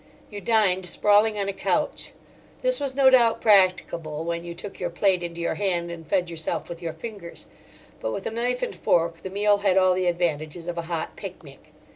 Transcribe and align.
You 0.31 0.41
dined 0.41 0.87
sprawling 0.87 1.37
on 1.37 1.47
a 1.47 1.53
couch. 1.53 2.11
This 2.63 2.79
was 2.79 2.95
no 2.95 3.11
doubt 3.11 3.39
practicable 3.39 4.23
when 4.23 4.43
you 4.43 4.55
took 4.55 4.79
your 4.79 4.89
plate 4.89 5.21
into 5.21 5.41
your 5.41 5.53
hand 5.53 5.91
and 5.91 6.07
fed 6.07 6.27
yourself 6.27 6.69
with 6.69 6.81
your 6.81 6.91
fingers; 6.93 7.45
but 7.99 8.11
with 8.11 8.25
a 8.25 8.31
knife 8.31 8.63
and 8.63 8.73
fork 8.73 9.21
the 9.21 9.29
meal 9.29 9.57
had 9.59 9.77
all 9.77 9.93
the 9.93 10.07
advantages 10.07 10.67
of 10.67 10.79
a 10.79 10.89
hot 10.89 11.15
picnic. 11.15 11.71